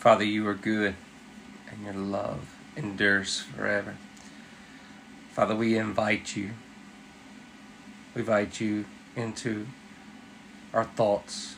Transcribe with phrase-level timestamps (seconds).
[0.00, 0.94] Father, you are good
[1.70, 3.96] and your love endures forever.
[5.32, 6.52] Father, we invite you.
[8.14, 9.66] We invite you into
[10.72, 11.56] our thoughts.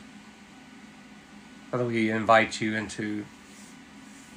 [1.71, 3.23] Father, we invite you into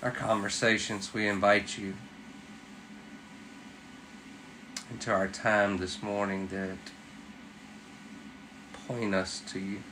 [0.05, 1.13] our conversations.
[1.13, 1.95] We invite you
[4.89, 6.79] into our time this morning that
[8.87, 9.83] point us to you.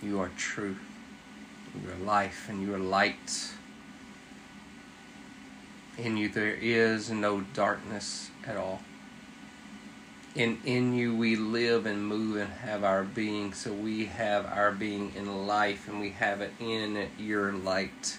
[0.00, 0.93] You are truth.
[1.82, 3.50] You are life and you are light.
[5.98, 8.80] In you there is no darkness at all.
[10.36, 14.72] And in you we live and move and have our being, so we have our
[14.72, 18.18] being in life and we have it in your light.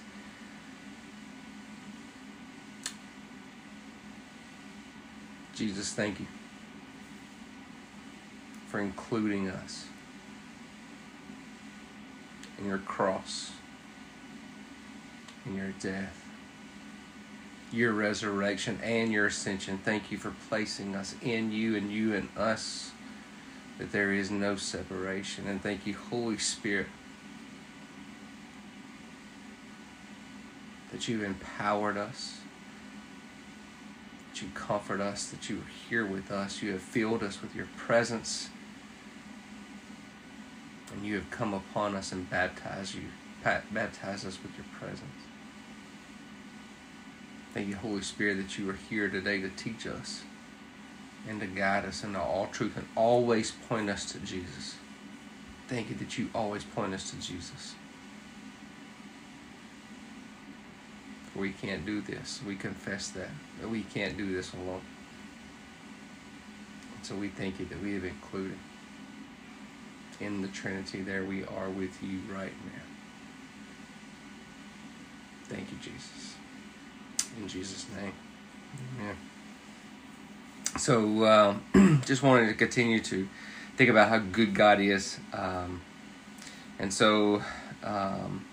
[5.54, 6.28] Jesus, thank you
[8.68, 9.86] for including us
[12.58, 13.52] in your cross,
[15.46, 16.24] in your death,
[17.72, 19.78] your resurrection, and your ascension.
[19.78, 22.92] Thank you for placing us in you and you in us,
[23.78, 25.48] that there is no separation.
[25.48, 26.88] And thank you, Holy Spirit,
[30.92, 32.40] that you've empowered us.
[34.32, 36.62] That you comfort us, that you are here with us.
[36.62, 38.50] You have filled us with your presence
[40.96, 43.02] and you have come upon us and baptized you,
[43.44, 45.02] baptized us with your presence.
[47.54, 50.24] Thank you, Holy Spirit, that you are here today to teach us
[51.28, 54.76] and to guide us into all truth and always point us to Jesus.
[55.68, 57.76] Thank you that you always point us to Jesus.
[61.34, 62.42] For we can't do this.
[62.46, 63.30] We confess that.
[63.62, 64.82] That we can't do this alone.
[66.96, 68.58] And so we thank you that we have included
[70.20, 72.82] in the Trinity, there we are with you right now.
[75.44, 76.36] Thank you, Jesus.
[77.38, 78.14] In Jesus' name.
[79.00, 79.16] Amen.
[80.78, 81.56] So, uh,
[82.06, 83.28] just wanted to continue to
[83.78, 85.20] think about how good God is.
[85.34, 85.82] Um,
[86.80, 87.42] and so,
[87.84, 88.46] um,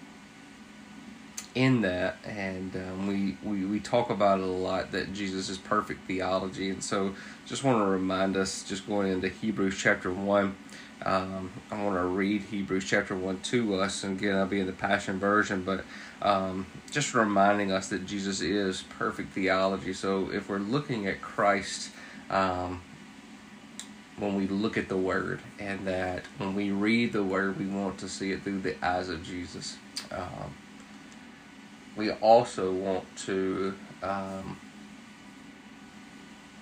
[1.54, 5.58] in that, and um, we, we, we talk about it a lot that Jesus is
[5.58, 6.70] perfect theology.
[6.70, 7.14] And so,
[7.46, 10.54] just want to remind us, just going into Hebrews chapter 1
[11.04, 14.66] um, I want to read Hebrews chapter 1 to us, and again, I'll be in
[14.66, 15.84] the Passion Version, but
[16.20, 19.92] um, just reminding us that Jesus is perfect theology.
[19.92, 21.90] So if we're looking at Christ,
[22.30, 22.82] um,
[24.18, 27.98] when we look at the Word, and that when we read the Word, we want
[27.98, 29.76] to see it through the eyes of Jesus.
[30.10, 30.54] Um,
[31.96, 34.58] we also want to um,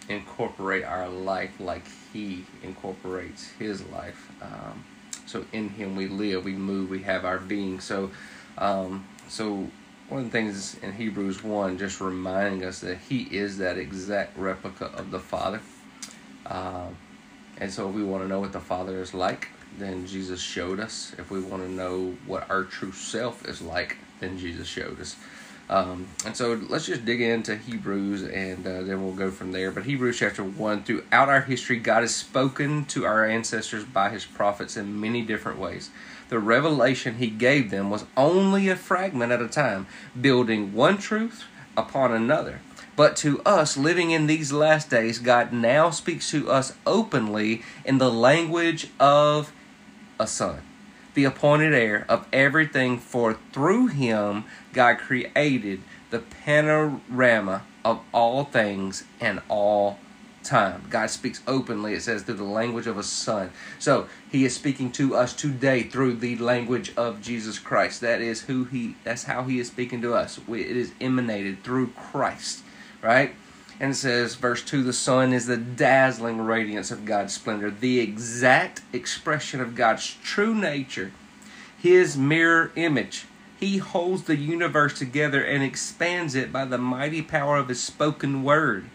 [0.08, 4.30] incorporate our life like He incorporates His life.
[4.42, 4.84] Um,
[5.26, 7.80] so in Him we live, we move, we have our being.
[7.80, 8.10] So,
[8.58, 9.68] um, so
[10.08, 14.36] one of the things in Hebrews one just reminding us that He is that exact
[14.36, 15.60] replica of the Father.
[16.46, 16.96] Um,
[17.58, 19.48] and so, if we want to know what the Father is like,
[19.78, 21.14] then Jesus showed us.
[21.18, 25.16] If we want to know what our true self is like, then Jesus showed us.
[25.70, 29.70] Um, and so let's just dig into Hebrews and uh, then we'll go from there.
[29.70, 34.24] But Hebrews chapter 1 throughout our history, God has spoken to our ancestors by his
[34.24, 35.90] prophets in many different ways.
[36.28, 39.86] The revelation he gave them was only a fragment at a time,
[40.20, 41.44] building one truth
[41.76, 42.60] upon another.
[42.96, 47.98] But to us living in these last days, God now speaks to us openly in
[47.98, 49.52] the language of
[50.18, 50.62] a son
[51.14, 59.04] the appointed heir of everything, for through him God created the panorama of all things
[59.20, 59.98] and all
[60.42, 60.84] time.
[60.90, 63.50] God speaks openly, it says, through the language of a son.
[63.78, 68.00] So he is speaking to us today through the language of Jesus Christ.
[68.00, 70.40] That is who he that's how he is speaking to us.
[70.48, 72.62] It is emanated through Christ,
[73.02, 73.34] right?
[73.80, 78.82] And says, verse 2 the son is the dazzling radiance of God's splendor, the exact
[78.92, 81.12] expression of God's true nature,
[81.78, 83.24] his mirror image.
[83.58, 88.42] He holds the universe together and expands it by the mighty power of his spoken
[88.42, 88.90] word.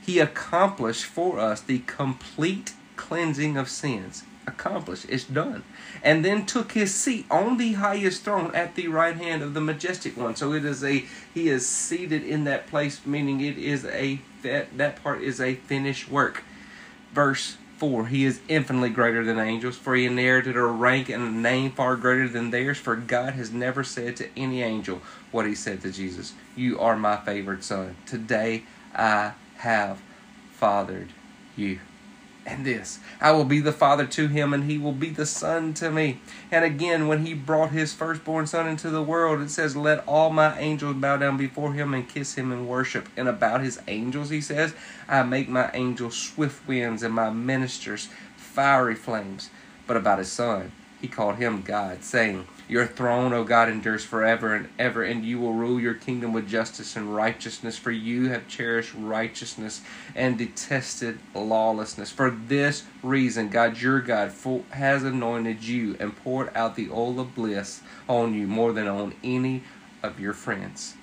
[0.00, 5.06] He accomplished for us the complete cleansing of sins accomplished.
[5.08, 5.64] It's done.
[6.02, 9.60] And then took his seat on the highest throne at the right hand of the
[9.60, 10.34] majestic one.
[10.34, 11.04] So it is a
[11.34, 15.54] he is seated in that place, meaning it is a that that part is a
[15.54, 16.42] finished work.
[17.12, 21.30] Verse 4 He is infinitely greater than angels, for he inherited a rank and a
[21.30, 22.78] name far greater than theirs.
[22.78, 25.00] For God has never said to any angel
[25.30, 27.96] what he said to Jesus You are my favored son.
[28.06, 28.64] Today
[28.94, 30.02] I have
[30.52, 31.08] fathered
[31.56, 31.80] you.
[32.50, 35.72] And this, I will be the father to him, and he will be the son
[35.74, 36.20] to me.
[36.50, 40.30] And again, when he brought his firstborn son into the world, it says, Let all
[40.30, 43.08] my angels bow down before him and kiss him and worship.
[43.16, 44.74] And about his angels, he says,
[45.08, 49.50] I make my angels swift winds and my ministers fiery flames.
[49.86, 54.54] But about his son, he called him God, saying, Your throne, O God, endures forever
[54.54, 58.46] and ever, and you will rule your kingdom with justice and righteousness, for you have
[58.46, 59.80] cherished righteousness
[60.14, 62.12] and detested lawlessness.
[62.12, 64.32] For this reason, God, your God,
[64.70, 69.16] has anointed you and poured out the oil of bliss on you more than on
[69.24, 69.64] any
[70.00, 70.94] of your friends.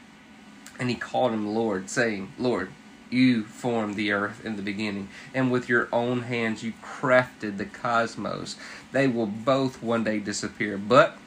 [0.79, 2.69] And he called him Lord, saying, Lord,
[3.09, 7.65] you formed the earth in the beginning, and with your own hands you crafted the
[7.65, 8.55] cosmos.
[8.93, 11.17] They will both one day disappear, but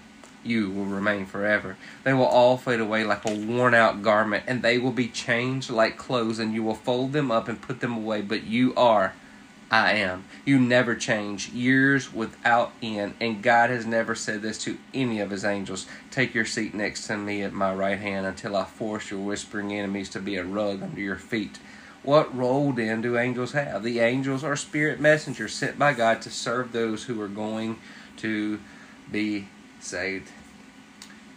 [0.45, 1.77] you will remain forever.
[2.05, 5.71] They will all fade away like a worn out garment, and they will be changed
[5.71, 8.23] like clothes, and you will fold them up and put them away.
[8.23, 9.15] But you are,
[9.71, 10.25] I am.
[10.45, 15.31] You never change, years without end, and God has never said this to any of
[15.31, 15.87] his angels.
[16.11, 19.73] Take your seat next to me at my right hand until I force your whispering
[19.73, 21.59] enemies to be a rug under your feet.
[22.03, 23.83] What role then do angels have?
[23.83, 27.79] The angels are spirit messengers sent by God to serve those who are going
[28.19, 28.59] to
[29.13, 29.49] be
[29.81, 30.31] saved.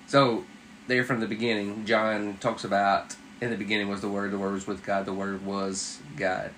[0.07, 0.45] So,
[0.87, 4.53] there from the beginning, John talks about in the beginning was the Word, the Word
[4.53, 6.51] was with God, the Word was God.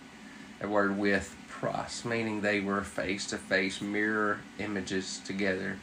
[0.61, 5.77] A word with pros, meaning they were face to face mirror images together.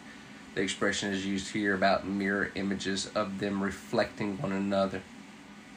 [0.55, 5.03] The expression is used here about mirror images of them reflecting one another.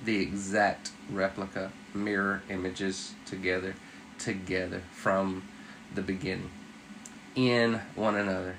[0.03, 3.75] The exact replica mirror images together,
[4.17, 5.43] together from
[5.93, 6.51] the beginning,
[7.35, 8.55] in one another.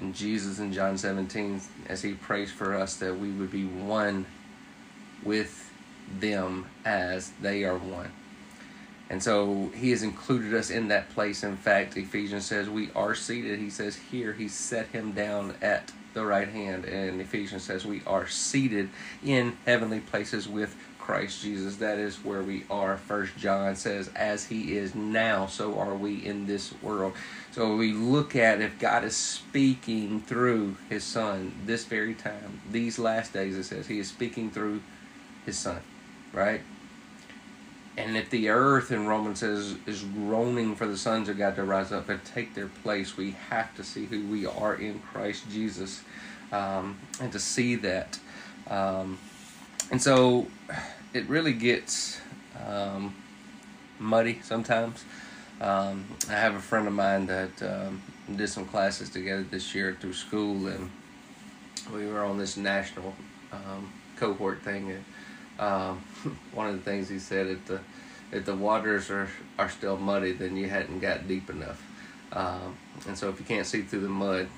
[0.00, 4.26] And Jesus in John 17, as he prays for us that we would be one
[5.22, 5.70] with
[6.20, 8.12] them as they are one.
[9.08, 11.44] And so he has included us in that place.
[11.44, 13.60] In fact, Ephesians says we are seated.
[13.60, 16.84] He says here he set him down at the right hand.
[16.84, 18.90] And Ephesians says we are seated
[19.24, 20.76] in heavenly places with
[21.06, 21.76] Christ Jesus.
[21.76, 22.96] That is where we are.
[22.96, 27.12] First John says, as he is now, so are we in this world.
[27.52, 32.98] So we look at if God is speaking through his son this very time, these
[32.98, 34.82] last days, it says he is speaking through
[35.46, 35.80] his son,
[36.32, 36.60] right?
[37.96, 41.62] And if the earth in Romans says is groaning for the sons of God to
[41.62, 45.44] rise up and take their place, we have to see who we are in Christ
[45.52, 46.02] Jesus,
[46.50, 48.18] um, and to see that.
[48.68, 49.18] Um,
[49.92, 50.48] and so
[51.16, 52.20] it really gets
[52.66, 53.14] um,
[53.98, 55.04] muddy sometimes.
[55.62, 58.02] Um, I have a friend of mine that um,
[58.36, 60.90] did some classes together this year through school, and
[61.94, 63.14] we were on this national
[63.50, 64.92] um, cohort thing.
[64.92, 65.04] And
[65.58, 66.04] um,
[66.52, 67.80] one of the things he said if the
[68.30, 69.28] if the waters are
[69.58, 71.82] are still muddy, then you hadn't got deep enough.
[72.32, 72.76] Um,
[73.08, 74.48] and so if you can't see through the mud,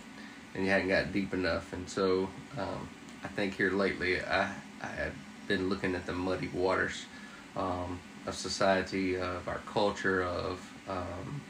[0.55, 2.29] and you hadn't got deep enough, and so
[2.59, 4.53] I think here lately I
[4.83, 5.13] I had
[5.49, 7.07] been looking at the muddy waters
[7.57, 11.41] um, of society, of our culture, of um,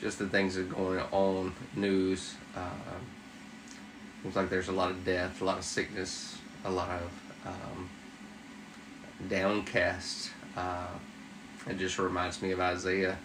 [0.00, 2.34] just the things that are going on, news.
[4.22, 7.10] Seems like there's a lot of death, a lot of sickness, a lot of
[7.46, 7.88] um,
[9.28, 10.30] downcast.
[10.56, 10.88] Uh,
[11.66, 13.16] it just reminds me of Isaiah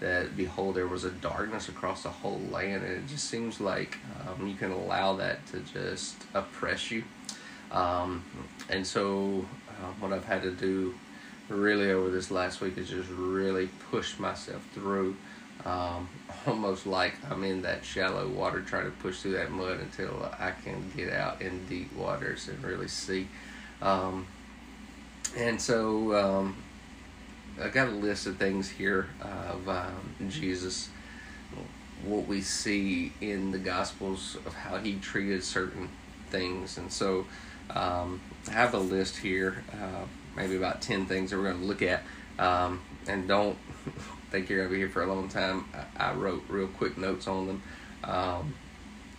[0.00, 3.98] that behold there was a darkness across the whole land and it just seems like
[4.26, 7.04] um, you can allow that to just oppress you
[7.72, 8.24] um,
[8.68, 10.94] and so, uh, what I've had to do
[11.48, 15.16] really over this last week is just really push myself through.
[15.64, 16.08] Um,
[16.46, 20.52] almost like I'm in that shallow water trying to push through that mud until I
[20.64, 23.28] can get out in deep waters and really see.
[23.82, 24.26] Um,
[25.36, 26.56] and so um,
[27.60, 30.88] I got a list of things here of um, Jesus,
[32.04, 35.88] what we see in the Gospels of how he treated certain
[36.30, 36.78] things.
[36.78, 37.26] And so
[37.74, 40.04] um, I have a list here, uh,
[40.36, 42.02] maybe about 10 things that we're going to look at.
[42.38, 43.58] Um, and don't
[44.30, 45.66] think you're going to be here for a long time.
[45.98, 47.62] I, I wrote real quick notes on them
[48.04, 48.54] um,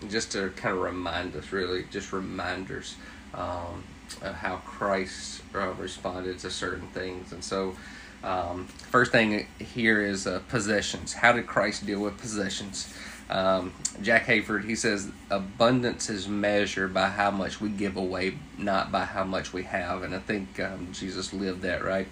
[0.09, 2.95] just to kind of remind us, really, just reminders
[3.33, 3.83] um,
[4.21, 7.31] of how Christ uh, responded to certain things.
[7.31, 7.75] And so,
[8.23, 11.13] um, first thing here is uh, possessions.
[11.13, 12.93] How did Christ deal with possessions?
[13.31, 18.91] Um, Jack Hayford, he says, abundance is measured by how much we give away, not
[18.91, 20.03] by how much we have.
[20.03, 22.07] And I think um, Jesus lived that, right?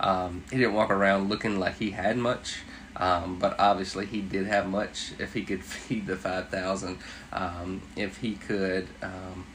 [0.00, 2.58] Um, he didn't walk around looking like he had much,
[2.96, 5.12] um, but obviously he did have much.
[5.18, 6.98] If he could feed the 5,000,
[7.32, 9.46] um, if he could, um,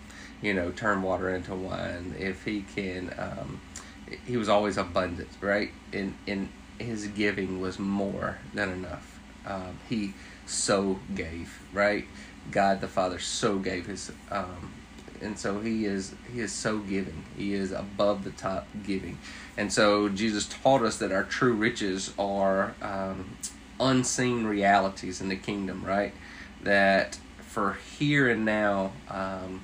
[0.42, 3.14] you know, turn water into wine, if he can,
[4.26, 5.72] he was always abundant, right?
[5.92, 6.50] In, in
[6.80, 9.20] his giving was more than enough
[9.90, 10.14] he
[10.46, 12.06] so gave, right?
[12.50, 14.74] God the Father so gave his, um,
[15.22, 17.24] and so he is he is so giving.
[17.38, 19.18] He is above the top giving,
[19.58, 23.38] and so Jesus taught us that our true riches are um,
[23.80, 26.14] unseen realities in the kingdom, right?
[26.64, 29.62] That for here and now, um,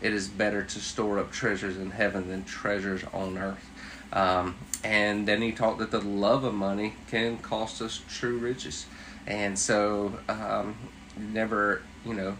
[0.00, 3.70] it is better to store up treasures in heaven than treasures on earth.
[4.12, 8.86] Um, and then he taught that the love of money can cost us true riches.
[9.26, 10.76] And so, um,
[11.16, 12.38] never, you know,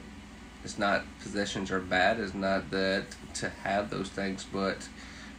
[0.62, 2.20] it's not possessions are bad.
[2.20, 4.88] It's not that to have those things, but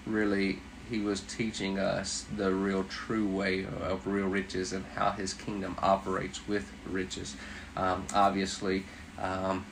[0.05, 0.59] really,
[0.89, 5.77] he was teaching us the real true way of real riches and how his kingdom
[5.81, 7.37] operates with riches.
[7.77, 8.83] Um, obviously,
[9.21, 9.65] um,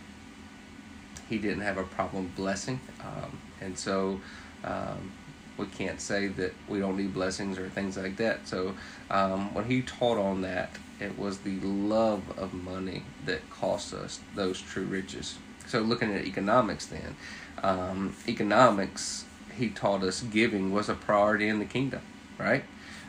[1.27, 4.21] he didn't have a problem blessing, um, and so
[4.63, 5.11] um,
[5.57, 8.47] we can't say that we don't need blessings or things like that.
[8.47, 8.75] So
[9.09, 14.19] um, when he taught on that, it was the love of money that cost us
[14.35, 15.37] those true riches.
[15.67, 17.15] So looking at economics, then
[17.63, 19.25] um, economics,
[19.57, 22.01] he taught us giving was a priority in the kingdom,
[22.37, 22.63] right?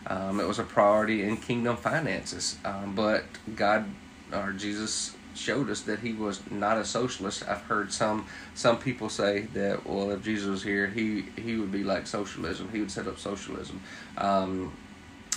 [0.07, 3.25] Um, it was a priority in kingdom finances, um, but
[3.55, 3.87] God
[4.33, 7.47] or Jesus showed us that he was not a socialist.
[7.49, 11.73] I've heard some some people say that well, if Jesus was here, he he would
[11.73, 12.69] be like socialism.
[12.71, 13.81] He would set up socialism.
[14.19, 14.73] Um,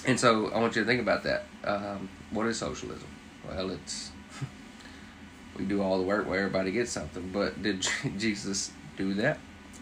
[0.06, 1.46] and so I want you to think about that.
[1.63, 3.08] Um, what is socialism?
[3.48, 4.12] Well, it's
[5.58, 7.32] we do all the work where everybody gets something.
[7.32, 7.88] But did
[8.18, 9.39] Jesus do that?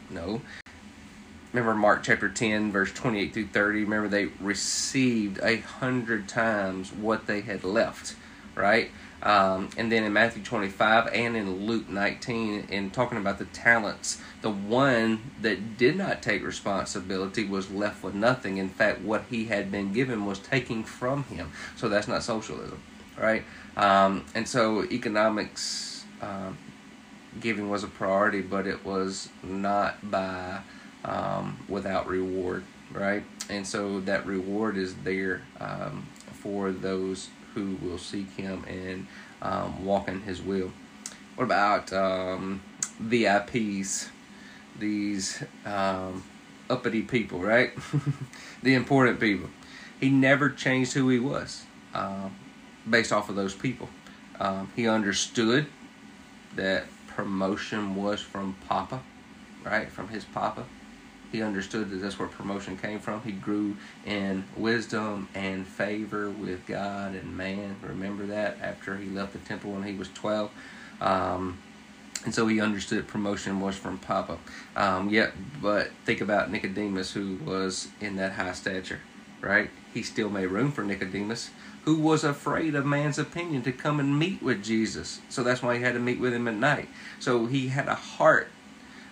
[0.09, 0.41] No.
[1.53, 3.79] Remember Mark chapter 10, verse 28 through 30.
[3.79, 8.15] Remember, they received a hundred times what they had left,
[8.57, 8.91] right?
[9.21, 14.21] Um, and then in Matthew 25 and in Luke 19, in talking about the talents,
[14.41, 18.57] the one that did not take responsibility was left with nothing.
[18.57, 21.51] In fact, what he had been given was taking from him.
[21.75, 22.81] So that's not socialism,
[23.17, 23.43] right?
[23.75, 26.57] Um, and so economics um,
[27.39, 30.59] giving was a priority, but it was not by
[31.03, 33.23] um, without reward, right?
[33.49, 39.07] And so that reward is there um, for those who will seek Him and
[39.41, 40.71] um, walk in His will.
[41.35, 42.61] What about um,
[43.01, 44.09] VIPs?
[44.77, 46.23] These um,
[46.69, 47.71] uppity people, right?
[48.63, 49.49] the important people.
[49.99, 51.63] He never changed who he was
[51.95, 52.29] uh,
[52.87, 53.89] based off of those people.
[54.39, 55.65] Um, he understood
[56.55, 59.01] that promotion was from Papa,
[59.63, 59.89] right?
[59.89, 60.65] From his Papa
[61.31, 63.21] he understood that that's where promotion came from.
[63.21, 67.75] He grew in wisdom and favor with God and man.
[67.81, 70.51] Remember that after he left the temple when he was 12.
[71.01, 71.57] Um,
[72.25, 74.37] and so he understood promotion was from Papa.
[74.75, 78.99] Um, yet, but think about Nicodemus, who was in that high stature,
[79.41, 79.69] right?
[79.93, 81.51] He still made room for Nicodemus,
[81.83, 85.21] who was afraid of man's opinion to come and meet with Jesus.
[85.29, 86.89] So that's why he had to meet with him at night.
[87.19, 88.49] So he had a heart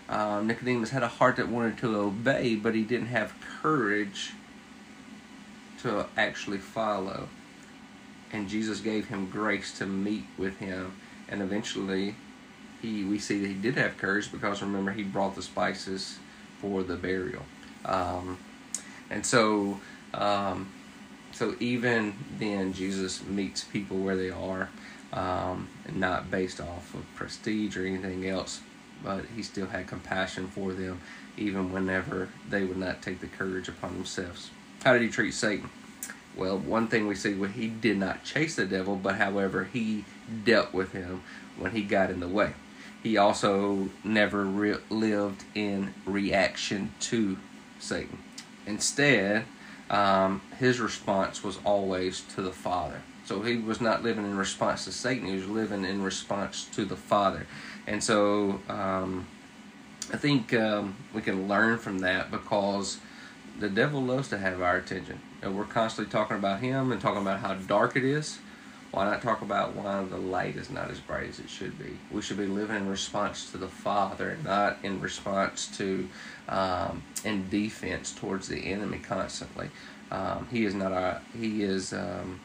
[0.10, 4.34] uh, Nicodemus had a heart that wanted to obey, but he didn't have courage
[5.82, 7.30] to actually follow.
[8.32, 10.94] And Jesus gave him grace to meet with him,
[11.30, 12.16] and eventually,
[12.82, 16.20] he we see that he did have courage because remember he brought the spices
[16.60, 17.44] for the burial,
[17.86, 18.38] um,
[19.10, 19.80] and so
[20.14, 20.68] um,
[21.32, 24.70] so even then Jesus meets people where they are,
[25.14, 28.62] um, not based off of prestige or anything else,
[29.04, 31.02] but he still had compassion for them,
[31.38, 34.50] even whenever they would not take the courage upon themselves.
[34.84, 35.70] How did he treat Satan?
[36.36, 40.04] Well, one thing we see, well, he did not chase the devil, but however, he
[40.44, 41.22] dealt with him
[41.58, 42.54] when he got in the way.
[43.02, 47.38] He also never re- lived in reaction to
[47.80, 48.18] Satan.
[48.66, 49.46] Instead,
[49.90, 53.02] um, his response was always to the Father.
[53.26, 56.86] So he was not living in response to Satan, he was living in response to
[56.86, 57.48] the Father.
[57.88, 59.28] And so um,
[60.12, 63.00] I think um, we can learn from that because
[63.60, 65.20] the devil loves to have our attention.
[65.42, 68.40] And we're constantly talking about him and talking about how dark it is.
[68.92, 71.98] Why not talk about why the light is not as bright as it should be?
[72.12, 76.08] We should be living in response to the Father, not in response to
[76.48, 79.70] um, in defense towards the enemy constantly.
[80.12, 81.22] Um, he is not our.
[81.38, 81.92] He is.
[81.92, 82.40] Um,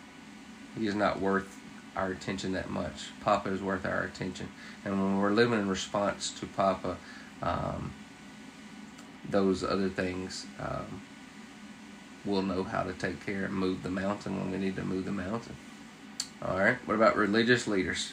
[0.76, 1.59] he is not worth
[1.96, 3.08] our attention that much.
[3.20, 4.48] Papa is worth our attention.
[4.84, 6.96] And when we're living in response to Papa,
[7.42, 7.92] um,
[9.28, 11.02] those other things, um,
[12.24, 15.04] we'll know how to take care and move the mountain when we need to move
[15.04, 15.56] the mountain.
[16.42, 16.76] All right.
[16.86, 18.12] What about religious leaders?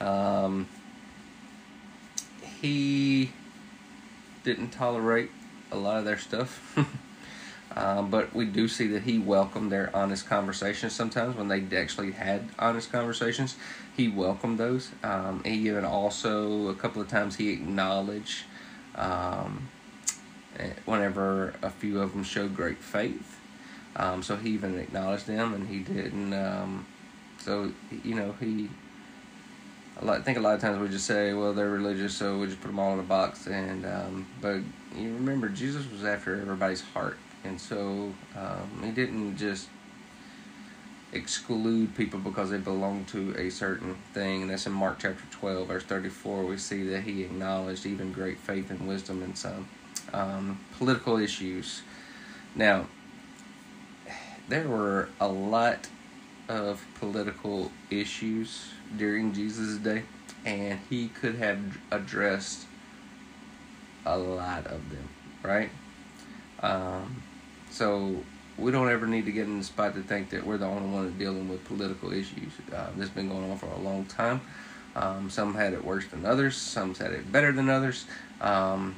[0.00, 0.68] Um,
[2.60, 3.32] he
[4.42, 5.30] didn't tolerate
[5.72, 6.76] a lot of their stuff.
[7.76, 12.12] Um, but we do see that he welcomed their honest conversations sometimes when they actually
[12.12, 13.56] had honest conversations.
[13.96, 14.92] He welcomed those.
[15.02, 18.44] Um, he even also, a couple of times, he acknowledged
[18.94, 19.68] um,
[20.58, 23.40] eh, whenever a few of them showed great faith.
[23.96, 26.32] Um, so he even acknowledged them and he didn't.
[26.32, 26.86] Um,
[27.38, 28.68] so, you know, he.
[30.06, 32.60] I think a lot of times we just say, well, they're religious, so we just
[32.60, 33.46] put them all in a box.
[33.46, 34.56] And um, but
[34.96, 39.68] you remember, Jesus was after everybody's heart and so um, he didn't just
[41.12, 44.42] exclude people because they belong to a certain thing.
[44.42, 46.44] And that's in Mark chapter 12, verse 34.
[46.44, 49.68] We see that he acknowledged even great faith and wisdom in some
[50.12, 51.82] um, political issues.
[52.54, 52.86] Now,
[54.48, 55.88] there were a lot
[56.48, 60.02] of political issues during Jesus' day,
[60.44, 62.66] and he could have addressed
[64.04, 65.08] a lot of them,
[65.42, 65.70] right?
[66.60, 67.22] Um,
[67.74, 68.14] so
[68.56, 70.88] we don't ever need to get in the spot to think that we're the only
[70.88, 72.52] one dealing with political issues.
[72.72, 74.40] Uh, this has been going on for a long time.
[74.94, 76.56] Um, some had it worse than others.
[76.56, 78.06] Some had it better than others.
[78.40, 78.94] Um,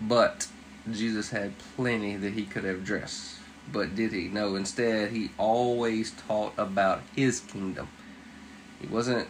[0.00, 0.48] but
[0.90, 3.34] Jesus had plenty that he could have addressed.
[3.70, 4.28] But did he?
[4.28, 4.56] No.
[4.56, 7.88] Instead, he always taught about his kingdom.
[8.80, 9.28] He wasn't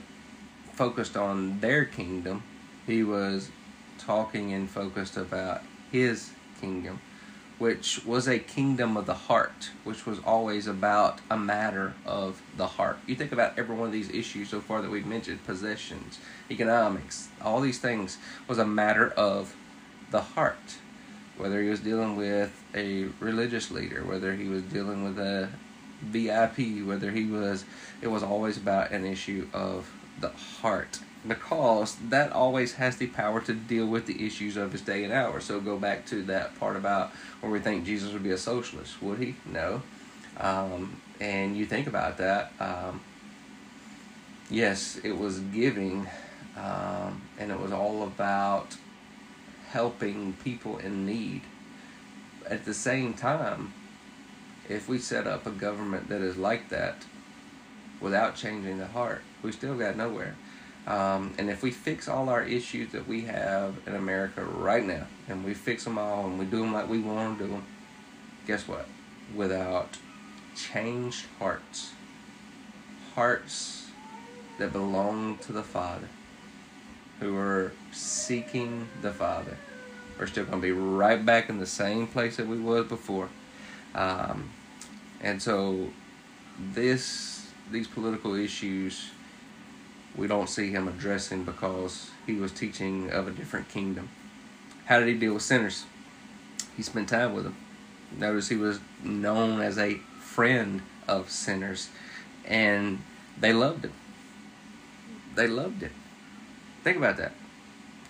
[0.74, 2.44] focused on their kingdom.
[2.86, 3.50] He was
[3.98, 6.30] talking and focused about his
[6.60, 7.00] kingdom
[7.58, 12.66] which was a kingdom of the heart, which was always about a matter of the
[12.66, 12.98] heart.
[13.06, 16.18] You think about every one of these issues so far that we've mentioned possessions,
[16.50, 19.56] economics, all these things was a matter of
[20.10, 20.76] the heart.
[21.36, 25.48] Whether he was dealing with a religious leader, whether he was dealing with a
[26.02, 27.64] VIP, whether he was,
[28.00, 33.40] it was always about an issue of the heart because that always has the power
[33.40, 35.40] to deal with the issues of his day and hour.
[35.40, 37.10] So go back to that part about
[37.40, 39.02] where we think Jesus would be a socialist.
[39.02, 39.34] Would he?
[39.44, 39.82] No.
[40.38, 42.52] Um, and you think about that.
[42.60, 43.00] Um,
[44.50, 46.06] yes, it was giving,
[46.56, 48.76] um, and it was all about
[49.70, 51.42] helping people in need.
[52.48, 53.74] At the same time,
[54.68, 57.04] if we set up a government that is like that
[58.00, 60.36] without changing the heart, we still got nowhere.
[60.88, 65.06] Um, and if we fix all our issues that we have in America right now,
[65.28, 67.64] and we fix them all and we do them like we want to do them,
[68.46, 68.86] guess what?
[69.36, 69.98] Without
[70.56, 71.92] changed hearts,
[73.14, 73.88] hearts
[74.58, 76.08] that belong to the Father,
[77.20, 79.58] who are seeking the Father,
[80.18, 83.28] we're still going to be right back in the same place that we was before.
[83.94, 84.50] Um,
[85.20, 85.90] and so,
[86.72, 89.10] this these political issues
[90.18, 94.10] we don't see him addressing because he was teaching of a different kingdom.
[94.86, 95.84] How did he deal with sinners?
[96.76, 97.56] He spent time with them.
[98.18, 101.90] Notice he was known as a friend of sinners,
[102.44, 103.00] and
[103.38, 103.92] they loved him.
[105.36, 105.92] They loved him.
[106.82, 107.32] Think about that.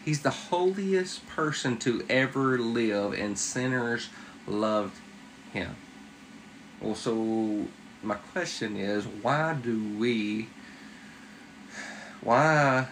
[0.04, 4.08] He's the holiest person to ever live, and sinners
[4.46, 4.96] loved
[5.52, 5.76] him.
[6.80, 7.66] Well, so
[8.02, 10.48] my question is why do we
[12.20, 12.86] why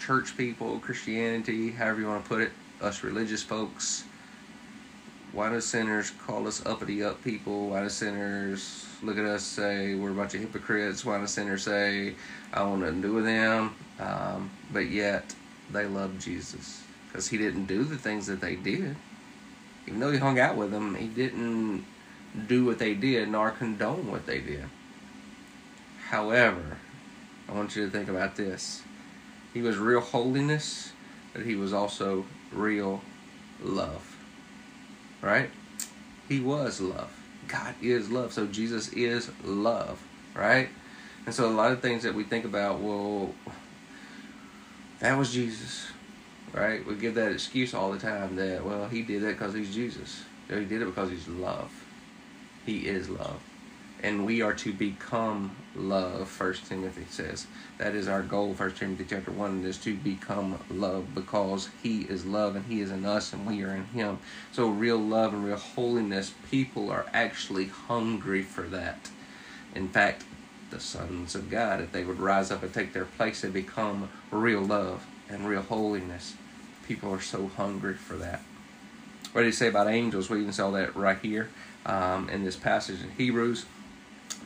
[0.00, 4.04] church people, Christianity, however you want to put it, us religious folks,
[5.32, 7.70] why do sinners call us uppity up people?
[7.70, 11.04] Why do sinners look at us say we're a bunch of hypocrites?
[11.04, 12.14] Why do sinners say
[12.52, 13.74] I want nothing to do with them?
[13.98, 15.34] Um, but yet
[15.70, 18.96] they love Jesus because he didn't do the things that they did.
[19.86, 21.84] Even though he hung out with them, he didn't
[22.46, 24.64] do what they did nor condone what they did.
[26.08, 26.78] However,
[27.48, 28.82] I want you to think about this.
[29.54, 30.92] He was real holiness,
[31.32, 33.00] but he was also real
[33.62, 34.16] love.
[35.22, 35.50] Right?
[36.28, 37.12] He was love.
[37.48, 38.32] God is love.
[38.32, 40.02] So Jesus is love.
[40.34, 40.68] Right?
[41.24, 43.34] And so a lot of things that we think about, well,
[45.00, 45.88] that was Jesus.
[46.52, 46.86] Right?
[46.86, 50.22] We give that excuse all the time that, well, he did that because he's Jesus.
[50.48, 51.70] he did it because he's love.
[52.64, 53.40] He is love
[54.02, 57.46] and we are to become love first timothy says.
[57.78, 62.24] That is our goal first timothy chapter 1 is to become love because he is
[62.24, 64.18] love and he is in us and we are in him.
[64.52, 69.10] So real love and real holiness people are actually hungry for that.
[69.74, 70.24] In fact
[70.70, 74.08] the sons of god if they would rise up and take their place and become
[74.30, 76.34] real love and real holiness.
[76.86, 78.42] People are so hungry for that.
[79.32, 80.30] What did he say about angels?
[80.30, 81.50] We even saw that right here
[81.84, 83.66] um, in this passage in hebrews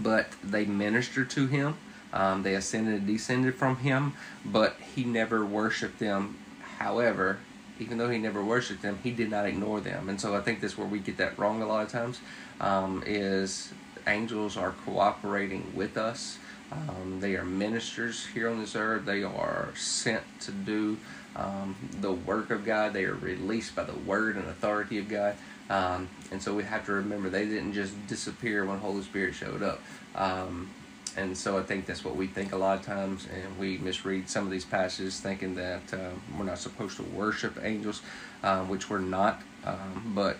[0.02, 1.76] but they ministered to him.
[2.12, 6.38] Um, they ascended and descended from him, but he never worshiped them.
[6.78, 7.38] However,
[7.78, 10.08] even though he never worshipped them, he did not ignore them.
[10.08, 12.20] And so I think that's where we get that wrong a lot of times.
[12.60, 13.72] Um, is
[14.06, 16.38] angels are cooperating with us.
[16.72, 19.04] Um, they are ministers here on this earth.
[19.04, 20.98] They are sent to do
[21.36, 22.92] um, the work of God.
[22.92, 25.36] They are released by the word and authority of God.
[25.70, 29.62] Um, and so we have to remember they didn't just disappear when Holy Spirit showed
[29.62, 29.80] up.
[30.14, 30.70] Um,
[31.16, 34.28] and so I think that's what we think a lot of times, and we misread
[34.28, 38.02] some of these passages thinking that uh, we're not supposed to worship angels,
[38.42, 39.42] um, which we're not.
[39.64, 40.36] Um, but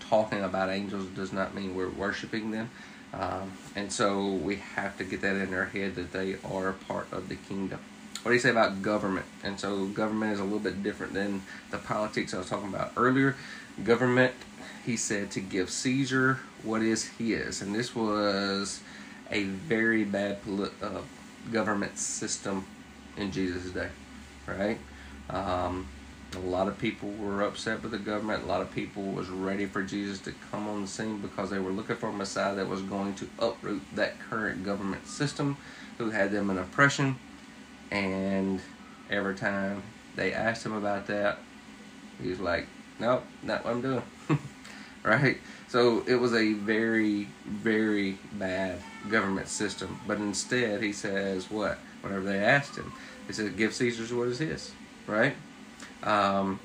[0.00, 2.70] talking about angels does not mean we're worshiping them.
[3.12, 7.12] Um, and so we have to get that in our head that they are part
[7.12, 7.80] of the kingdom.
[8.22, 9.26] What do you say about government?
[9.42, 12.92] And so government is a little bit different than the politics I was talking about
[12.96, 13.36] earlier.
[13.82, 14.34] Government,
[14.84, 17.62] he said to give Caesar what is his.
[17.62, 18.80] And this was
[19.30, 20.38] a very bad
[20.82, 21.00] uh,
[21.52, 22.66] government system
[23.16, 23.88] in Jesus' day,
[24.46, 24.78] right?
[25.28, 25.86] Um,
[26.36, 28.44] a lot of people were upset with the government.
[28.44, 31.58] A lot of people was ready for Jesus to come on the scene because they
[31.58, 35.56] were looking for a Messiah that was going to uproot that current government system
[35.98, 37.18] who had them in oppression.
[37.90, 38.60] And
[39.10, 39.82] every time
[40.14, 41.38] they asked him about that,
[42.22, 42.66] he was like,
[43.00, 44.02] nope, not what I'm doing.
[45.02, 45.38] right?
[45.68, 50.00] So it was a very, very bad government system.
[50.06, 51.78] But instead, he says, what?
[52.02, 52.92] Whenever they asked him,
[53.26, 54.72] he said, give Caesar's what is his,
[55.06, 55.34] right?
[56.02, 56.58] Um,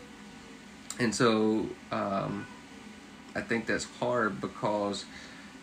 [0.99, 2.47] and so um,
[3.35, 5.05] I think that's hard because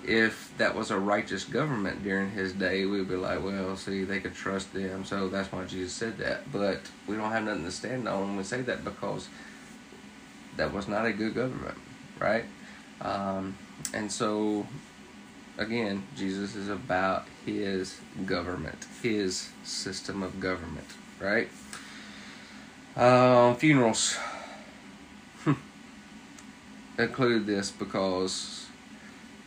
[0.04, 4.20] if that was a righteous government during his day, we'd be like, well, see, they
[4.20, 5.04] could trust them.
[5.04, 6.50] So that's why Jesus said that.
[6.52, 9.28] But we don't have nothing to stand on when we say that because
[10.56, 11.78] that was not a good government,
[12.18, 12.44] right?
[13.02, 13.56] Um,
[13.92, 14.66] and so,
[15.58, 20.86] again, Jesus is about his government, his system of government,
[21.20, 21.48] right?
[22.96, 24.16] Um, funerals.
[26.98, 28.66] included this because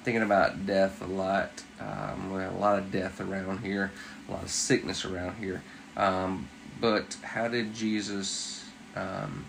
[0.04, 1.64] thinking about death a lot.
[1.80, 3.92] Um, we have a lot of death around here,
[4.28, 5.64] a lot of sickness around here.
[5.98, 8.66] Um, but how did Jesus?
[8.96, 9.46] Um,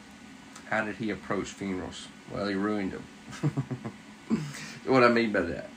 [0.70, 2.08] how did he approach funerals?
[2.32, 3.04] Well, he ruined them.
[4.86, 5.68] what I mean by that?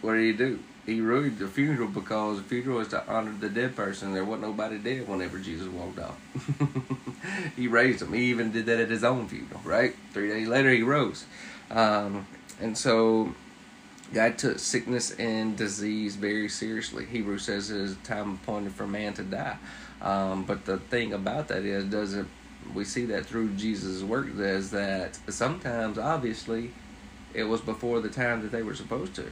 [0.00, 0.60] What did he do?
[0.86, 4.12] He ruined the funeral because the funeral is to honor the dead person.
[4.12, 6.18] There wasn't nobody dead whenever Jesus walked off.
[7.56, 8.12] he raised him.
[8.12, 9.94] He even did that at his own funeral, right?
[10.12, 11.24] Three days later, he rose.
[11.70, 12.26] Um,
[12.60, 13.34] and so
[14.12, 17.06] God took sickness and disease very seriously.
[17.06, 19.56] Hebrew says it is time appointed for man to die.
[20.02, 22.28] Um, but the thing about that is, doesn't
[22.74, 26.72] we see that through Jesus' work is that sometimes, obviously,
[27.34, 29.30] it was before the time that they were supposed to.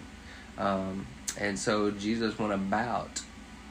[0.58, 1.06] Um,
[1.38, 3.22] and so Jesus went about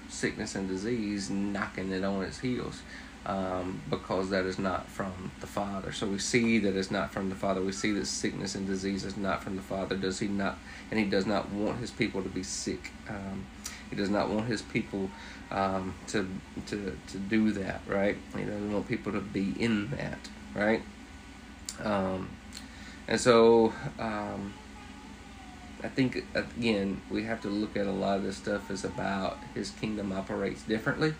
[0.09, 2.81] sickness and disease, knocking it on its heels.
[3.23, 5.91] Um, because that is not from the Father.
[5.91, 7.61] So we see that it's not from the Father.
[7.61, 9.95] We see that sickness and disease is not from the Father.
[9.95, 10.57] Does He not?
[10.89, 12.89] And He does not want His people to be sick.
[13.07, 13.45] Um,
[13.91, 15.11] he does not want His people
[15.51, 16.27] um, to
[16.65, 17.81] to to do that.
[17.87, 18.17] Right?
[18.35, 20.27] He doesn't want people to be in that.
[20.55, 20.81] Right?
[23.11, 24.53] And so um,
[25.83, 29.37] I think again we have to look at a lot of this stuff as about
[29.53, 31.13] his kingdom operates differently,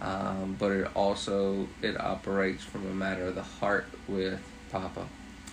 [0.00, 4.40] um, but it also it operates from a matter of the heart with
[4.72, 5.06] Papa.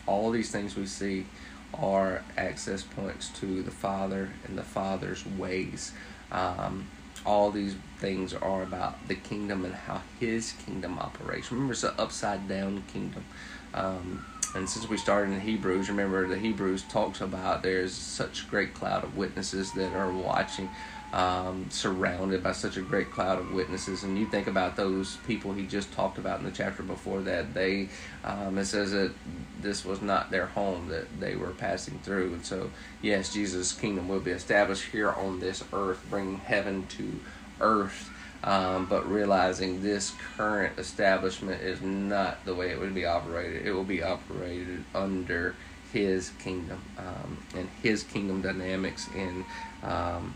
[0.07, 1.25] All these things we see
[1.73, 5.91] are access points to the Father and the Father's ways.
[6.31, 6.87] Um,
[7.25, 11.51] all these things are about the kingdom and how His kingdom operates.
[11.51, 13.25] Remember, it's an upside down kingdom.
[13.73, 18.73] Um, and since we started in Hebrews, remember the Hebrews talks about there's such great
[18.73, 20.69] cloud of witnesses that are watching,
[21.13, 24.03] um, surrounded by such a great cloud of witnesses.
[24.03, 27.53] And you think about those people he just talked about in the chapter before that.
[27.53, 27.89] They,
[28.25, 29.13] um, it says that
[29.61, 32.33] this was not their home that they were passing through.
[32.33, 37.19] And so, yes, Jesus' kingdom will be established here on this earth, bringing heaven to
[37.61, 38.09] earth
[38.43, 43.65] um, but realizing this current establishment is not the way it would be operated.
[43.65, 45.55] It will be operated under
[45.93, 49.43] his kingdom um, and his kingdom dynamics and
[49.83, 50.33] um,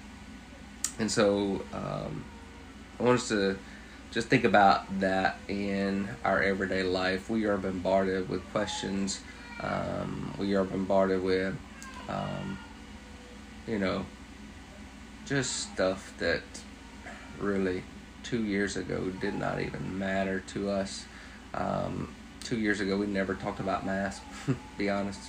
[1.00, 2.26] and so um,
[3.00, 3.58] I want us to
[4.12, 7.30] just think about that in our everyday life.
[7.30, 9.20] We are bombarded with questions.
[9.62, 11.56] Um, we are bombarded with
[12.08, 12.58] um,
[13.68, 14.06] you know
[15.26, 16.44] just stuff that
[17.40, 17.84] really
[18.26, 21.06] two years ago did not even matter to us.
[21.54, 24.26] Um, two years ago, we never talked about masks,
[24.78, 25.20] be honest,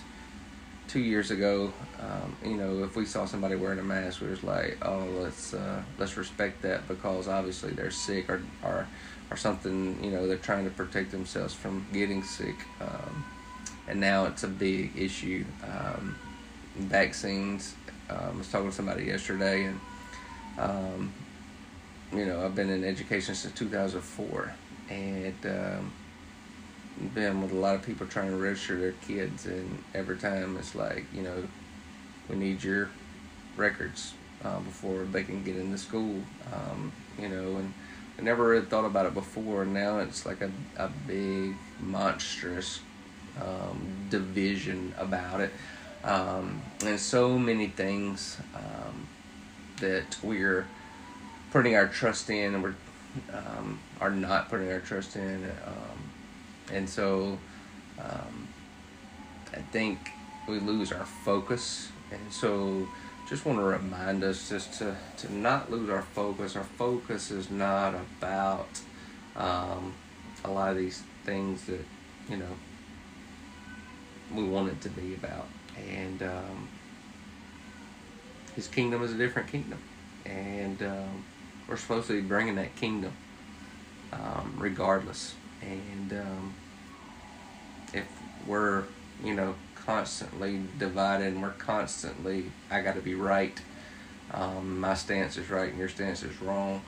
[0.88, 4.42] two years ago, um, you know, if we saw somebody wearing a mask, we was
[4.42, 8.86] like, oh, let's uh, let's respect that because obviously they're sick or or
[9.30, 10.02] or something.
[10.02, 12.56] You know, they're trying to protect themselves from getting sick.
[12.80, 13.24] Um,
[13.88, 15.44] and now it's a big issue.
[15.64, 16.16] Um,
[16.76, 17.74] vaccines.
[18.08, 19.80] Um, I was talking to somebody yesterday, and
[20.58, 21.12] um,
[22.12, 24.54] you know, I've been in education since 2004,
[24.90, 25.92] and um,
[27.14, 30.74] been with a lot of people trying to register their kids, and every time it's
[30.74, 31.44] like, you know,
[32.28, 32.90] we need your
[33.56, 34.14] records
[34.44, 36.20] uh, before they can get into school,
[36.52, 37.72] um, you know, and
[38.18, 39.62] I never really thought about it before.
[39.62, 42.80] And now it's like a, a big, monstrous
[43.40, 45.52] um, division about it.
[46.04, 49.08] Um, and so many things um,
[49.80, 50.66] that we're
[51.56, 52.74] putting our trust in and we're
[53.32, 55.42] um, are not putting our trust in.
[55.66, 56.10] Um,
[56.70, 57.38] and so
[57.98, 58.46] um,
[59.54, 59.98] I think
[60.46, 61.90] we lose our focus.
[62.12, 62.86] And so
[63.26, 66.56] just want to remind us just to, to not lose our focus.
[66.56, 68.68] Our focus is not about
[69.34, 69.94] um,
[70.44, 71.86] a lot of these things that,
[72.28, 72.54] you know,
[74.34, 75.46] we want it to be about.
[75.90, 76.68] And um,
[78.54, 79.78] his kingdom is a different kingdom.
[80.26, 81.24] And um,
[81.68, 83.12] we're supposed to be bringing that kingdom
[84.12, 85.34] um, regardless.
[85.62, 86.54] And um,
[87.92, 88.06] if
[88.46, 88.84] we're,
[89.22, 93.60] you know, constantly divided and we're constantly, I got to be right,
[94.32, 96.82] um, my stance is right and your stance is wrong,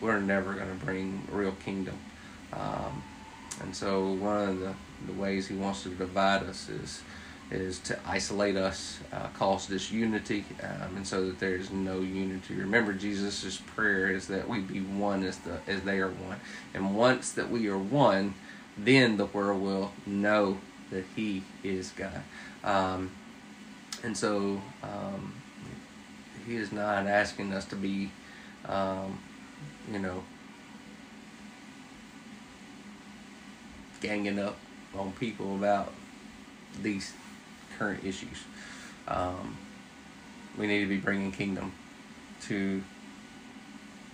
[0.00, 1.98] we're never going to bring real kingdom.
[2.52, 3.02] Um,
[3.60, 4.74] and so one of the,
[5.06, 7.02] the ways he wants to divide us is
[7.50, 12.54] is to isolate us, uh, cause disunity, um, and so that there is no unity.
[12.54, 16.40] Remember, Jesus' prayer is that we be one as the as they are one,
[16.72, 18.34] and once that we are one,
[18.76, 20.58] then the world will know
[20.90, 22.22] that He is God.
[22.62, 23.10] Um,
[24.02, 25.34] and so um,
[26.46, 28.10] He is not asking us to be,
[28.66, 29.18] um,
[29.92, 30.24] you know,
[34.00, 34.56] ganging up
[34.96, 35.92] on people about
[36.82, 37.12] these
[37.78, 38.44] current issues.
[39.08, 39.56] Um,
[40.56, 41.72] we need to be bringing kingdom
[42.42, 42.82] to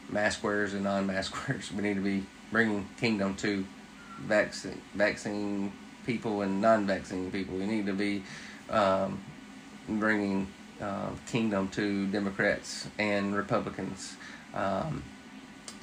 [0.08, 1.70] mask wearers and non-mask wearers.
[1.76, 3.64] We need to be bringing kingdom to
[4.18, 5.72] vaccine vaccine
[6.06, 7.56] people and non-vaccine people.
[7.56, 8.22] We need to be
[8.68, 9.20] um,
[9.88, 10.48] bringing
[10.80, 14.16] uh, kingdom to Democrats and Republicans.
[14.54, 15.02] Um,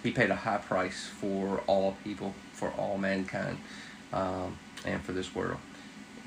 [0.03, 3.57] he paid a high price for all people, for all mankind,
[4.13, 5.59] um, and for this world,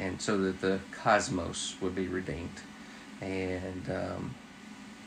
[0.00, 2.62] and so that the cosmos would be redeemed.
[3.20, 4.34] And um,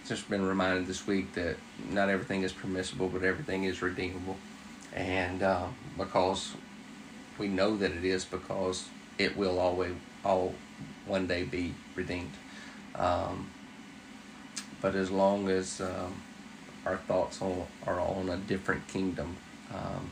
[0.08, 1.58] just been reminded this week that
[1.90, 4.38] not everything is permissible, but everything is redeemable,
[4.94, 5.66] and uh,
[5.98, 6.54] because
[7.40, 10.54] we know that it is because it will always all
[11.08, 12.34] one day be redeemed.
[12.96, 13.50] Um,
[14.80, 16.22] but as long as um,
[16.86, 19.38] our thoughts on, are on a different kingdom,
[19.74, 20.12] um,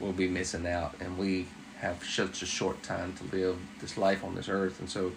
[0.00, 1.46] we'll be missing out, and we
[1.82, 4.78] have such a short time to live this life on this earth.
[4.78, 5.12] And so,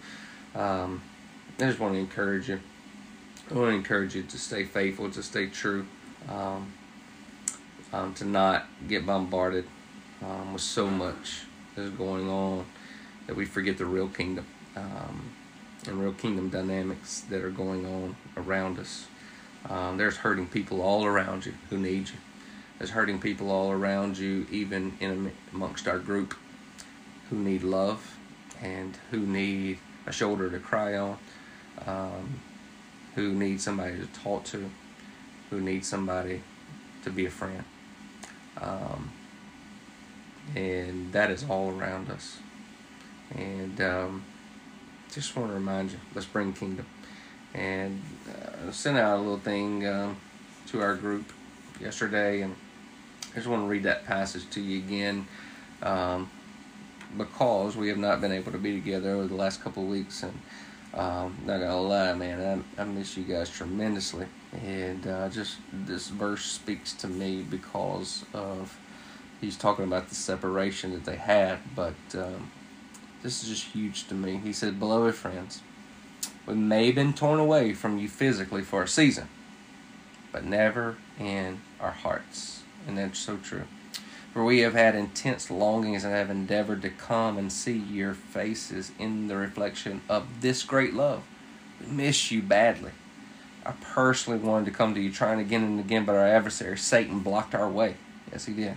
[0.56, 1.02] um,
[1.60, 2.60] I just want to encourage you.
[3.52, 5.86] I want to encourage you to stay faithful, to stay true,
[6.28, 6.74] um,
[7.94, 9.66] um, to not get bombarded
[10.24, 11.44] um, with so much
[11.76, 12.66] that's going on
[13.28, 15.30] that we forget the real kingdom um,
[15.88, 19.06] and real kingdom dynamics that are going on around us.
[19.70, 22.16] Um, there's hurting people all around you who need you.
[22.80, 26.36] There's hurting people all around you, even in amongst our group,
[27.30, 28.18] who need love
[28.62, 31.18] and who need a shoulder to cry on,
[31.86, 32.40] um,
[33.16, 34.70] who need somebody to talk to,
[35.50, 36.42] who need somebody
[37.04, 37.64] to be a friend.
[38.62, 39.12] Um,
[40.56, 42.38] and that is all around us.
[43.36, 44.24] And um,
[45.12, 46.86] just want to remind you, let's bring kingdom.
[47.54, 50.18] And uh, sent out a little thing um,
[50.68, 51.32] to our group
[51.80, 52.56] yesterday, and
[53.32, 55.28] I just want to read that passage to you again.
[55.82, 56.30] Um,
[57.18, 60.24] because we have not been able to be together over the last couple of weeks,
[60.24, 60.34] and
[60.94, 64.26] um, not gonna lie, man, I, I miss you guys tremendously.
[64.64, 68.78] And uh, just this verse speaks to me because of
[69.42, 72.52] he's talking about the separation that they had, but um,
[73.24, 74.38] this is just huge to me.
[74.38, 75.62] He said, Beloved friends,
[76.46, 79.28] we may have been torn away from you physically for a season,
[80.32, 82.62] but never in our hearts.
[82.88, 83.64] And that's so true.
[84.36, 88.92] For we have had intense longings and have endeavored to come and see your faces
[89.00, 91.24] in the reflection of this great love.
[91.80, 92.92] We miss you badly.
[93.66, 97.20] I personally wanted to come to you trying again and again, but our adversary, Satan,
[97.20, 97.96] blocked our way.
[98.30, 98.76] Yes, he did.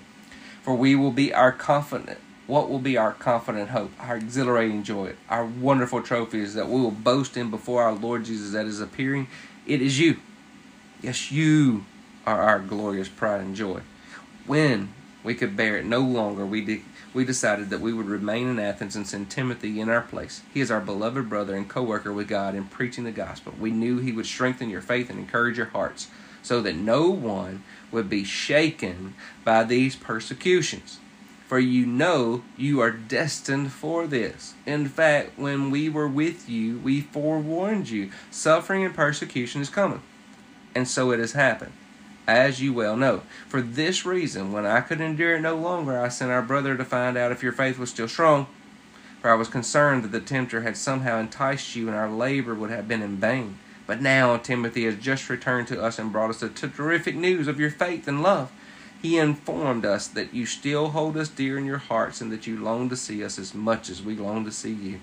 [0.63, 5.15] For we will be our confident What will be our confident hope, our exhilarating joy,
[5.29, 9.27] our wonderful trophies that we will boast in before our Lord Jesus that is appearing?
[9.67, 10.19] It is you.
[11.03, 11.85] Yes, you
[12.25, 13.81] are our glorious pride and joy.
[14.47, 14.95] When
[15.29, 18.59] we could bear it no longer, we de- we decided that we would remain in
[18.59, 20.41] Athens and send Timothy in our place.
[20.55, 23.53] He is our beloved brother and co worker with God in preaching the gospel.
[23.61, 26.09] We knew he would strengthen your faith and encourage your hearts
[26.43, 27.63] so that no one
[27.93, 29.13] would be shaken
[29.45, 30.99] by these persecutions.
[31.47, 34.55] For you know you are destined for this.
[34.65, 38.13] In fact, when we were with you, we forewarned you.
[38.31, 40.01] Suffering and persecution is coming.
[40.75, 41.73] And so it has happened
[42.29, 43.23] as you well know.
[43.49, 46.85] For this reason, when I could endure it no longer, I sent our brother to
[46.85, 48.47] find out if your faith was still strong.
[49.23, 52.71] For I was concerned that the tempter had somehow enticed you, and our labor would
[52.71, 53.59] have been in vain.
[53.87, 57.59] But now Timothy has just returned to us and brought us the terrific news of
[57.59, 58.53] your faith and love.
[59.01, 62.59] He informed us that you still hold us dear in your hearts and that you
[62.59, 65.01] long to see us as much as we long to see you.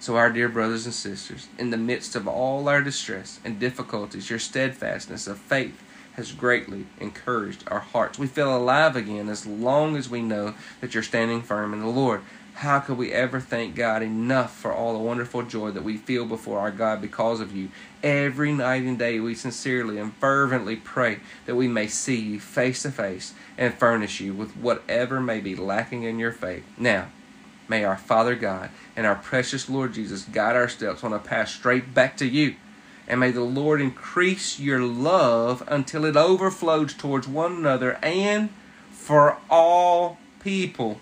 [0.00, 4.28] So, our dear brothers and sisters, in the midst of all our distress and difficulties,
[4.28, 5.80] your steadfastness of faith
[6.14, 8.18] has greatly encouraged our hearts.
[8.18, 11.86] We feel alive again as long as we know that you're standing firm in the
[11.86, 12.22] Lord.
[12.54, 16.24] How could we ever thank God enough for all the wonderful joy that we feel
[16.24, 17.70] before our God because of you?
[18.00, 22.82] Every night and day we sincerely and fervently pray that we may see you face
[22.82, 26.64] to face and furnish you with whatever may be lacking in your faith.
[26.78, 27.08] Now,
[27.66, 31.48] may our Father God and our precious Lord Jesus guide our steps on a path
[31.48, 32.54] straight back to you
[33.06, 38.50] and may the Lord increase your love until it overflows towards one another and
[38.90, 41.00] for all people,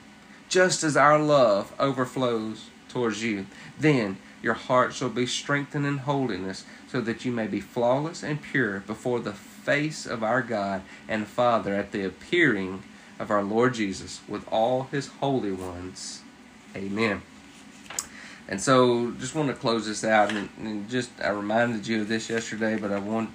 [0.49, 3.47] just as our love overflows towards you.
[3.79, 8.43] Then your heart shall be strengthened in holiness, so that you may be flawless and
[8.43, 12.83] pure before the face of our God and Father at the appearing
[13.19, 16.21] of our Lord Jesus with all his holy ones.
[16.75, 17.23] Amen.
[18.53, 22.09] And so, just want to close this out, and, and, just I reminded you of
[22.09, 23.31] this yesterday, but I want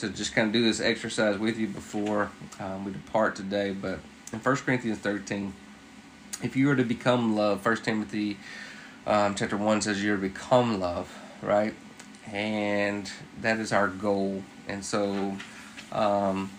[0.00, 3.70] to just kind of do this exercise with you before um, we depart today.
[3.70, 5.54] But in 1 Corinthians 13,
[6.42, 8.36] if you were to become love, 1 Timothy
[9.06, 11.10] um, chapter 1 says you're to become love,
[11.40, 11.72] right?
[12.30, 13.10] And
[13.40, 14.42] that is our goal.
[14.68, 15.34] And so,
[15.92, 16.50] um,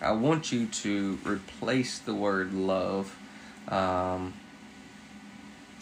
[0.00, 3.14] I want you to replace the word love.
[3.68, 4.32] Um,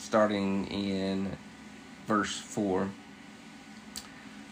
[0.06, 1.36] starting in
[2.06, 2.88] verse 4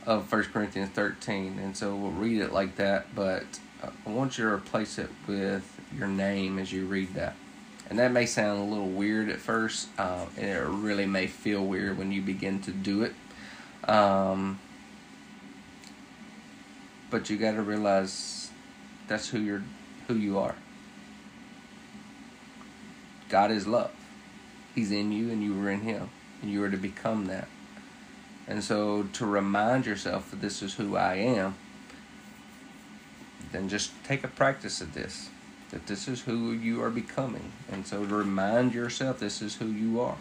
[0.05, 1.61] of 1 Corinthians 13.
[1.61, 3.45] And so we'll read it like that, but
[3.81, 7.37] I want you to replace it with your name as you read that.
[7.89, 11.65] And that may sound a little weird at first, um, and it really may feel
[11.65, 13.13] weird when you begin to do it.
[13.89, 14.59] Um,
[17.11, 18.51] but you got to realize
[19.07, 19.63] that's who you're,
[20.09, 20.57] who you are.
[23.29, 23.93] God is love.
[24.75, 26.11] He's in you and you are in him.
[26.43, 27.49] And you are to become that.
[28.47, 31.55] And so to remind yourself that this is who I am,
[33.53, 35.31] then just take a practice of this.
[35.71, 37.53] That this is who you are becoming.
[37.73, 40.17] And so to remind yourself this is who you are.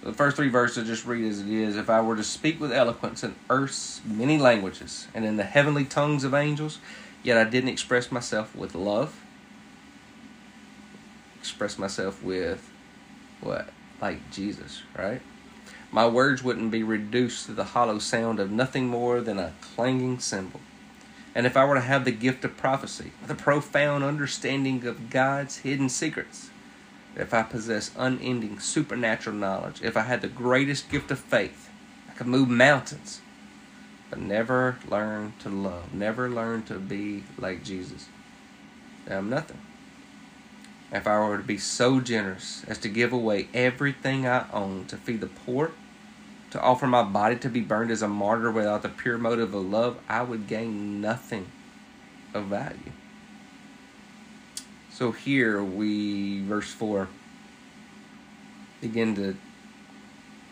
[0.00, 1.76] So the first three verses I just read as it is.
[1.76, 5.84] If I were to speak with eloquence in earth's many languages and in the heavenly
[5.84, 6.78] tongues of angels,
[7.22, 9.20] yet I didn't express myself with love,
[11.38, 12.69] express myself with
[13.40, 13.68] what?
[14.00, 15.20] Like Jesus, right?
[15.92, 20.20] My words wouldn't be reduced to the hollow sound of nothing more than a clanging
[20.20, 20.60] cymbal.
[21.34, 25.58] And if I were to have the gift of prophecy, the profound understanding of God's
[25.58, 26.50] hidden secrets,
[27.16, 31.68] if I possess unending supernatural knowledge, if I had the greatest gift of faith,
[32.08, 33.20] I could move mountains,
[34.10, 38.06] but never learn to love, never learn to be like Jesus,
[39.08, 39.60] I'm nothing
[40.92, 44.96] if I were to be so generous as to give away everything I own to
[44.96, 45.72] feed the poor,
[46.50, 49.64] to offer my body to be burned as a martyr without the pure motive of
[49.64, 51.46] love, I would gain nothing
[52.34, 52.92] of value.
[54.90, 57.08] So here we, verse 4,
[58.80, 59.36] begin to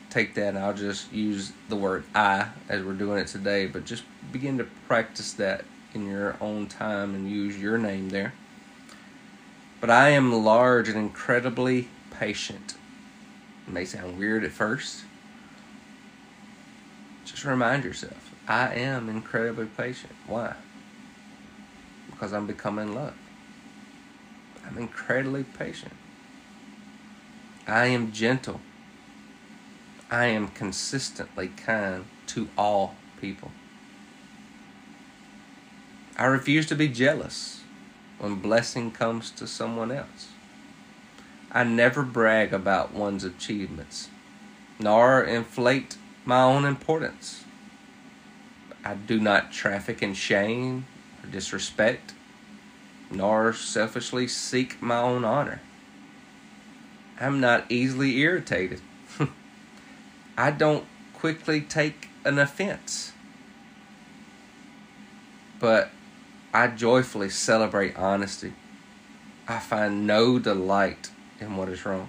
[0.09, 3.85] take that, and I'll just use the word I as we're doing it today, but
[3.85, 8.33] just begin to practice that in your own time and use your name there.
[9.80, 11.88] But I am large and incredibly
[12.18, 12.74] patient.
[13.66, 15.04] It may sound weird at first.
[17.24, 20.14] Just remind yourself I am incredibly patient.
[20.26, 20.54] Why?
[22.10, 23.14] Because I'm becoming love.
[24.66, 25.92] I'm incredibly patient.
[27.66, 28.60] I am gentle.
[30.10, 33.52] I am consistently kind to all people.
[36.16, 37.58] I refuse to be jealous
[38.19, 40.29] when blessing comes to someone else.
[41.50, 44.08] I never brag about one's achievements,
[44.79, 47.44] nor inflate my own importance.
[48.85, 50.87] I do not traffic in shame
[51.23, 52.12] or disrespect,
[53.10, 55.60] nor selfishly seek my own honor.
[57.21, 58.81] I'm not easily irritated.
[60.38, 63.12] I don't quickly take an offense.
[65.58, 65.90] But
[66.53, 68.55] I joyfully celebrate honesty.
[69.46, 72.09] I find no delight in what is wrong.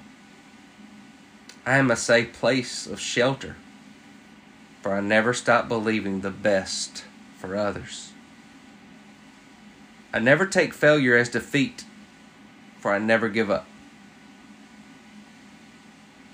[1.65, 3.57] I am a safe place of shelter,
[4.81, 7.03] for I never stop believing the best
[7.37, 8.13] for others.
[10.13, 11.83] I never take failure as defeat,
[12.79, 13.67] for I never give up.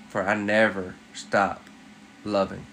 [0.10, 1.64] For I never stop
[2.24, 2.66] loving.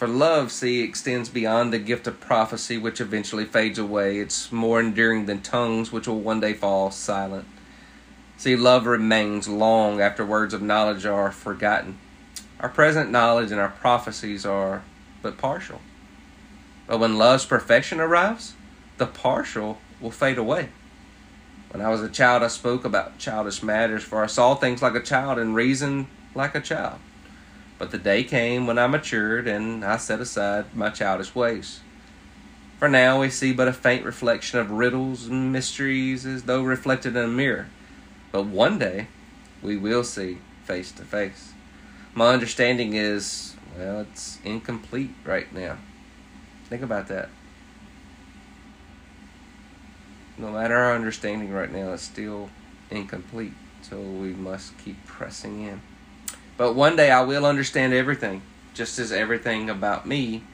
[0.00, 4.18] For love, see, extends beyond the gift of prophecy, which eventually fades away.
[4.18, 7.44] It's more enduring than tongues, which will one day fall silent.
[8.38, 11.98] See, love remains long after words of knowledge are forgotten.
[12.60, 14.84] Our present knowledge and our prophecies are
[15.20, 15.82] but partial.
[16.86, 18.54] But when love's perfection arrives,
[18.96, 20.70] the partial will fade away.
[21.72, 24.94] When I was a child, I spoke about childish matters, for I saw things like
[24.94, 27.00] a child and reasoned like a child.
[27.80, 31.80] But the day came when I matured, and I set aside my childish ways.
[32.78, 37.16] For now we see but a faint reflection of riddles and mysteries as though reflected
[37.16, 37.68] in a mirror.
[38.32, 39.06] But one day
[39.62, 41.54] we will see face to face.
[42.12, 45.78] My understanding is, well, it's incomplete right now.
[46.68, 47.30] Think about that.
[50.36, 52.50] No matter our understanding right now, it's still
[52.90, 53.54] incomplete.
[53.80, 55.80] So we must keep pressing in.
[56.60, 58.42] But one day I will understand everything,
[58.74, 60.44] just as everything about me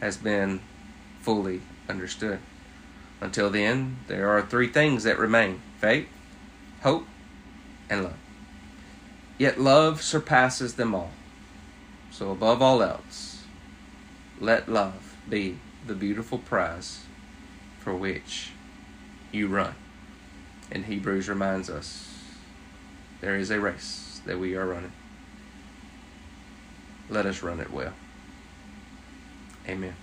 [0.00, 0.60] has been
[1.20, 2.38] fully understood.
[3.20, 6.06] Until then, there are three things that remain faith,
[6.82, 7.08] hope,
[7.90, 8.18] and love.
[9.36, 11.10] Yet love surpasses them all.
[12.12, 13.42] So, above all else,
[14.38, 17.00] let love be the beautiful prize
[17.80, 18.52] for which
[19.32, 19.74] you run.
[20.70, 22.14] And Hebrews reminds us
[23.20, 24.92] there is a race that we are running.
[27.10, 27.92] Let us run it well.
[29.68, 29.94] Amen.